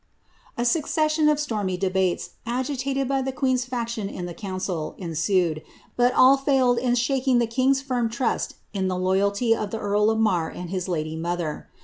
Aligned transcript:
A 0.57 0.65
succession 0.65 1.29
of 1.29 1.39
stormy 1.39 1.77
debates, 1.77 2.31
agitated 2.47 3.07
by 3.07 3.21
the 3.21 3.31
queen^s 3.31 3.67
faction 3.67 4.09
in 4.09 4.25
the 4.25 4.33
eouncil, 4.33 4.95
ensued, 4.97 5.61
but 5.95 6.11
all 6.15 6.37
failed 6.37 6.79
in 6.79 6.95
shaking 6.95 7.37
the 7.37 7.45
king^s 7.45 7.83
firm 7.83 8.09
trust 8.09 8.55
in 8.73 8.87
the 8.87 8.97
loy 8.97 9.19
alty 9.19 9.55
of 9.55 9.69
the 9.69 9.77
earl 9.77 10.09
of 10.09 10.17
Marr 10.17 10.49
and 10.49 10.71
his 10.71 10.87
lady 10.87 11.15
mother. 11.15 11.67